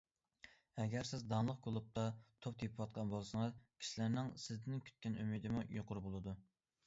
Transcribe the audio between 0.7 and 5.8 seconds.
ئەگەر سىز داڭلىق كۇلۇبتا توپ تېپىۋاتقان بولسىڭىز كىشىلەرنىڭ سىزدىن كۈتكەن ئۈمىدىمۇ